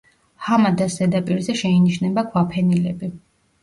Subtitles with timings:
[0.45, 3.17] ჰამადას ზედაპირზე შეინიშნება ქვაფენილები.